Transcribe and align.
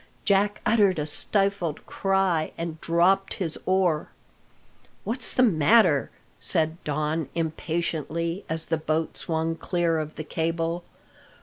Jack 0.25 0.61
uttered 0.65 0.97
a 0.97 1.05
stifled 1.05 1.85
cry 1.85 2.53
and 2.57 2.81
dropped 2.81 3.35
his 3.35 3.55
oar. 3.67 4.09
"What's 5.03 5.31
the 5.31 5.43
matter?" 5.43 6.09
said 6.39 6.83
Don 6.83 7.29
impatiently, 7.35 8.43
as 8.49 8.65
the 8.65 8.77
boat 8.77 9.15
swung 9.15 9.55
clear 9.55 9.99
of 9.99 10.15
the 10.15 10.23
cable. 10.23 10.83